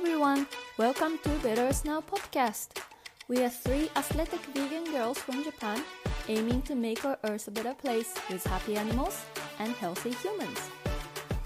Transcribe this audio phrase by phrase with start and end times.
[0.00, 0.46] everyone,
[0.78, 2.68] welcome to Better Snow podcast.
[3.28, 5.84] We are three athletic vegan girls from Japan
[6.26, 9.26] aiming to make our earth a better place with happy animals
[9.58, 10.58] and healthy humans.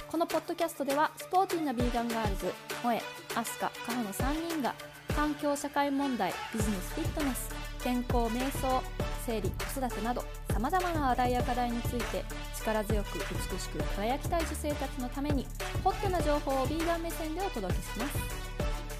[0.08, 3.02] このポッドキャストではスポーティーなビーガンガールズ、萌え、
[3.34, 4.72] アスカ、カホの3人が
[5.16, 7.50] 環境社会問題、ビジネスフィットネス、
[7.82, 8.80] 健康瞑想、
[9.26, 10.22] 生理、子育てなど
[10.54, 12.24] さまざまな話題や課題について
[12.56, 15.44] 力強く美しく輝きたい女性たちのために
[15.82, 18.43] ホットな情報をビーガン目線でお届けします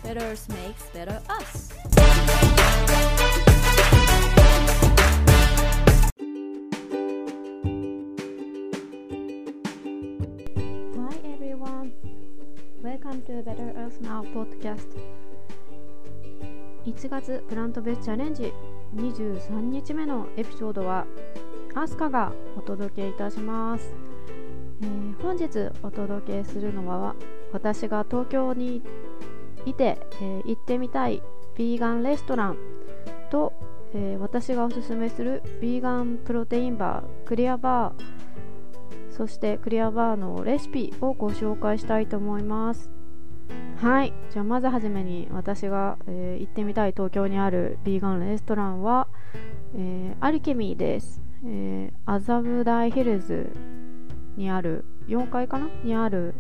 [0.05, 1.73] Better Earth makes better us
[16.85, 18.53] 1月プラントベースチャレンジ
[18.95, 21.07] 23日目のエピソードは
[21.75, 23.95] アスカがお届けいたします、
[24.83, 27.15] えー、本日お届けするのは
[27.53, 28.83] 私が東京に
[29.67, 31.23] いて、えー、行ってみたい
[31.57, 32.59] ビーガンレストラン
[33.31, 33.53] と、
[33.95, 38.15] えー、私がおすすめするビーガンプロテインバークリアバー
[39.17, 42.91] そしてクリアバーのレシピをご紹介したいと思います。
[43.77, 44.13] はい。
[44.33, 49.07] じゃあまずはじめに私が、えー、行ってみたい東京にあるビーガンレストランは、
[49.77, 53.53] え、アルケミーです、えー、麻布台ヒルズ
[54.37, 55.69] にある4階かな？
[55.85, 56.35] にある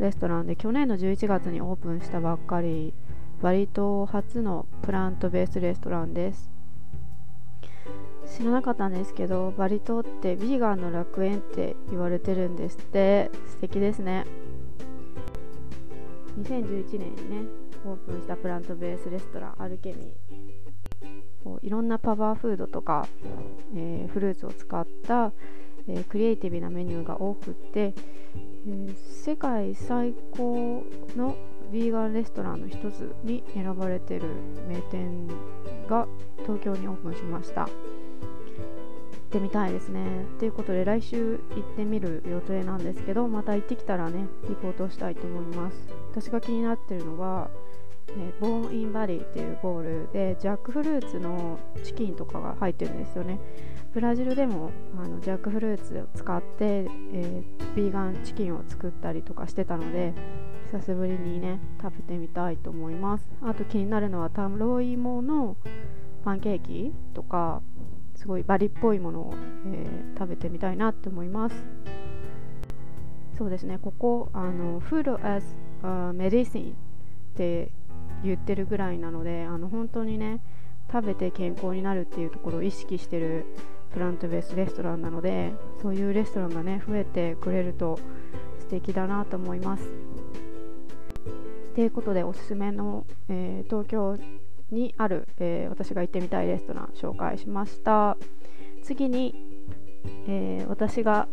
[0.00, 2.94] レストランで去年の11月にオープンしたばっかり
[3.42, 6.50] バリ島初のプラントベースレストランです。
[8.36, 13.30] 知らなかったんですけどバリ島ってヴィーガンの楽園って言われてるんですって。
[13.46, 14.24] 素敵ですね。
[16.40, 17.48] 2011年にね
[17.84, 21.58] オープンしたプラントベースレストランアルケミー。
[21.62, 23.06] いろんなパワーフードとか、
[23.74, 25.32] えー、フルーツを使った、
[25.86, 30.84] えー、クリエイティブなメニューが多くって、ー、世界最高
[31.16, 31.36] の
[31.72, 34.22] ヴィーガンレストランの一つに選ばれてる
[34.68, 35.26] 名店
[35.88, 36.06] が
[36.42, 37.66] 東京にオープンしました行。
[37.66, 37.70] っ
[39.30, 40.00] てみたいですね。
[40.38, 45.76] ということで来週行ってみる予定なんですけどまた行ってきたらねリポートしたいと思います。
[46.10, 47.50] 私が気になってるのは、
[48.10, 53.38] えー、 Born in Bali っていうボールでジャックフルーツのチキンとかが入ってるんですよね。
[53.92, 54.70] ブラジルでも
[55.02, 60.12] あのジャックフルーツを使って、えー、ビーガンチキンを作ったりとかしてたので
[60.70, 65.56] 久しぶりにね食べてみたいと思いますあと気になるのはタロイモの
[66.24, 67.62] パンケーキとか
[68.14, 69.34] すごいバリっぽいものを、
[69.66, 71.56] えー、食べてみたいなって思います
[73.38, 75.46] そうですねここあの Food as、
[75.82, 76.74] uh, Medicine っ
[77.36, 77.72] て
[78.24, 80.40] 言ってるぐらいなのであの本当にね
[80.90, 83.44] 食べて健康になるっていうところを意識してる
[83.92, 85.52] プラントベースレストランなので
[85.82, 87.98] そういうレストランがね増えてくれると
[88.60, 89.84] 素敵だなと思います。
[91.74, 94.18] ということでおすすめの、えー、東京
[94.70, 98.16] にある、えー、私が行ってみたいレストラン紹介しました。
[98.82, 99.34] 次に、
[100.26, 101.28] えー、私が、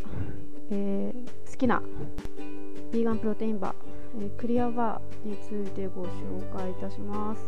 [0.69, 1.13] え、
[1.49, 1.81] 好きな
[2.91, 3.73] ヴィーガンプロテインバー、
[4.21, 7.41] えクリアバーについてご紹介いたします、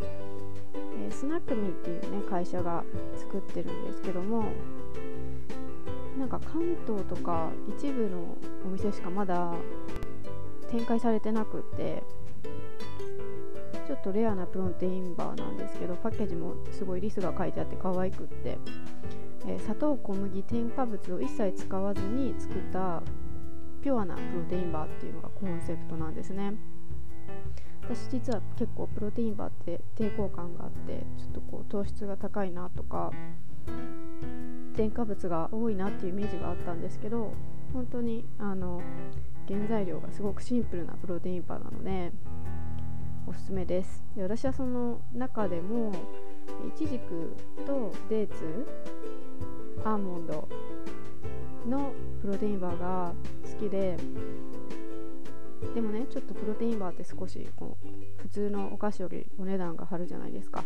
[1.00, 2.84] えスナックミーっていうね会社が
[3.18, 4.46] 作ってるんですけども
[6.18, 9.54] なんか関東とか一部のお店しかまだ
[10.70, 12.04] 展開されてなくって
[13.88, 18.58] ちょっとレアなプロテインバーなんですけどパッケージもすごいリスが書いてあって可愛くって、
[19.48, 23.02] えー、砂糖小麦添加物を一切使わずに作った
[23.88, 26.56] ピュアなプロテインバーっていうのがコンセプトなんですね。
[27.84, 33.14] 私実は結構プロテインバーって抵抗感があってちょっとこう糖質が高いなとか
[34.76, 37.32] 添加物が多いなっていうイメージがあったんですけど
[37.72, 38.82] 本当にあの
[39.48, 42.12] 原材料がすごくシンプルなプロテインバーなので
[43.26, 44.04] おすすめです。
[44.18, 45.94] で私はその中でも
[46.68, 47.34] いちじく
[47.66, 48.68] とデーツ
[49.86, 50.50] アーモンド
[51.68, 53.14] のプロテインバーが
[53.44, 53.98] 好きで
[55.74, 60.64] でもねちょっとプロテインバーって少しこう普通のお菓子よりお値段が張るじゃないですか。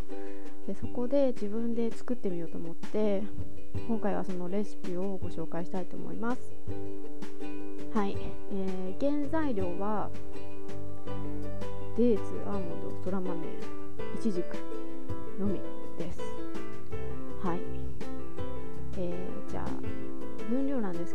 [0.68, 3.24] でそこで自分で作ってみようと思って
[3.88, 6.42] 今回はそのレシピをご紹介したいと思います。
[7.94, 8.16] はい、
[8.52, 10.10] えー、原材料は
[11.98, 14.58] デーツアーモンドそら豆いちじく
[15.40, 15.60] のみ
[15.98, 16.20] です。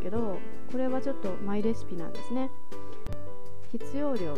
[0.07, 0.39] けど
[0.71, 2.49] これはちょっとマイレシピなんですね。
[3.73, 4.37] 必要量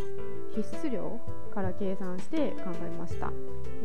[0.55, 1.19] 必須量
[1.53, 3.31] から計算して考えました、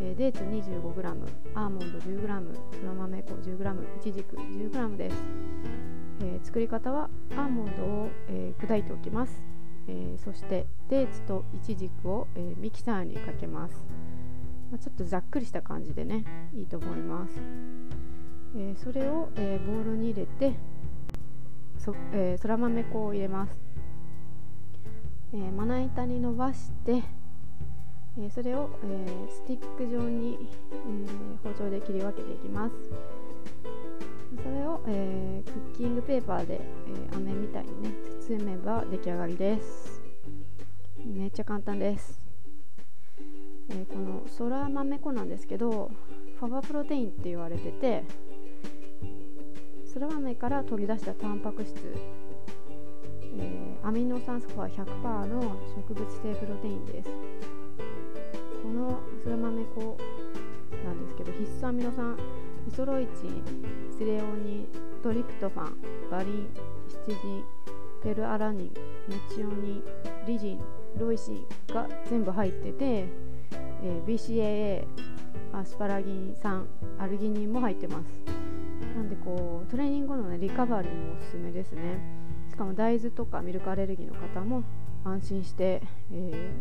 [0.00, 1.14] えー、デーツ 25g
[1.54, 5.16] アーモンド 10g そら豆粉 10g いちじく 10g です、
[6.22, 9.42] えー、作り方はアーモンドを、えー、砕いておきます。
[9.86, 13.84] えー、そしてデーツとイチジクを、えー、ミキサーにかけます、
[14.70, 17.34] まあ、ちょっとざっくりした感じでねいいと思います、
[18.56, 20.56] えー、それを、えボウルに入れて
[21.84, 23.58] そ、えそら豆粉を入れます、
[25.34, 27.02] えまな板に伸ばして、
[28.18, 30.38] えそれを、えスティック状に、
[30.72, 30.78] え
[31.42, 32.74] 包丁で切り分けていきます。
[34.42, 37.90] それを、えー、クッキングペーパーで、えー、飴みたいにね
[38.20, 40.02] 包めば出来上がりです。
[41.04, 42.18] めっちゃ簡単です、
[43.68, 45.90] えー、このそら豆粉なんですけど
[46.40, 48.04] ファバプロテインって言われてて
[49.94, 51.72] そら豆から取り出したタンパク質、
[53.38, 55.40] えー、アミノ酸スコア100%の
[55.76, 57.08] 植物性プロテインです。
[58.60, 59.96] このそら豆粉
[60.84, 62.18] なんですけど必須アミノ酸
[62.66, 63.44] イソロイチン
[63.96, 64.68] スレオニン
[65.00, 66.48] トリプトファンバリン
[66.88, 67.44] シチジン
[68.02, 68.72] ペルアラニン
[69.08, 69.82] メチオニン
[70.26, 70.60] リジン
[70.98, 74.86] ロイシンが全部入ってて、えー、BCAA
[75.52, 76.66] アスパラギン酸
[76.98, 78.43] アルギニンも入ってます。
[78.94, 81.98] なんでこうトレーニング後の、ね、リカバリーもおすすめですね。
[82.48, 84.62] しかも大豆とかミルクアレルギーの方も
[85.04, 85.82] 安心して、
[86.12, 86.52] え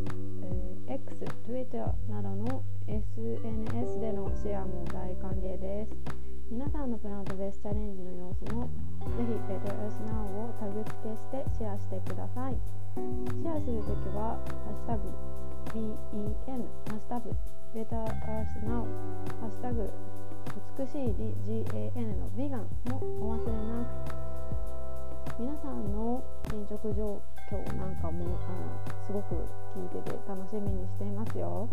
[0.44, 5.96] えー、X、Twitter などの SNS でのシェアも大歓迎です。
[6.52, 8.68] 皆さんのプラントベースチャレンジの様子も
[9.16, 12.60] ぜひペトロスナウをタグ付けしてシェアしてください。
[12.92, 14.36] シェアするときは
[14.68, 15.08] 「ハッシュタグ
[15.72, 17.32] #BEM」「ハッシュタグ
[17.72, 18.84] ベタアースナウ」
[19.40, 19.90] 「ハッシュタグ
[20.76, 24.12] 美しい GAN のヴィガン」もお忘れなく。
[25.40, 26.22] 皆さんの
[26.52, 28.36] 進捗状況なんかもあの
[29.08, 29.36] すごく
[29.72, 31.70] 聞いてて楽しみにしていますよ。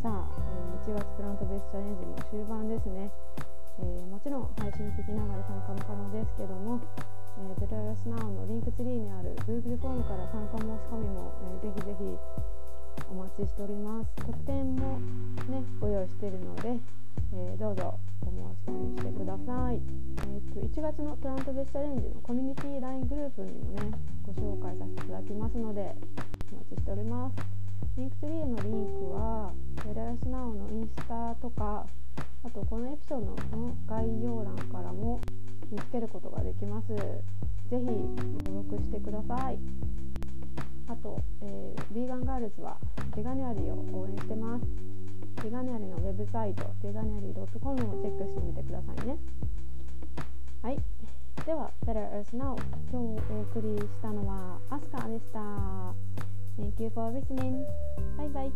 [0.00, 0.28] さあ、
[0.86, 3.10] え、1月プラントベースチャレンジも終盤ですね。
[3.78, 6.80] えー、もちろん配信を聞きながら参加も可能ですけども
[7.38, 11.32] えー、ベラルスナウのリンクツリーにある Google フォームから参加申し込みも、
[11.62, 12.04] えー、ぜひぜひ
[13.08, 14.10] お待ちしております。
[14.16, 15.00] 特典も
[15.48, 16.76] ねご用意しているので、
[17.32, 23.90] えー、どうぞお申し込みしてください、えーと、1月のプラントベースチャレンジのコミュニティ LINE グループにもね
[24.26, 25.96] ご紹介させていただきますので
[26.52, 27.36] お待ちしております。
[27.96, 29.52] リンクツリーへのリンクは
[29.84, 31.86] ベラスナウのインスタとか
[32.44, 35.20] あとこのエピソードの概要欄からも
[35.70, 36.88] 見つけることができます。
[36.88, 36.98] ぜ
[37.70, 39.58] ひ登録してください。
[40.88, 42.76] あと、えー、 Vegan Girls は
[43.16, 44.66] Veganuary を応援してます。
[45.42, 49.16] Veganuary のウェブサイト Veganuary .com をチェックしてみてくださいね。
[50.62, 50.78] はい。
[51.46, 52.56] では Better Earth Now
[52.90, 55.40] 今日お送りしたのはアスカでした。
[56.58, 57.64] Thank you for listening.
[58.18, 58.52] Bye bye.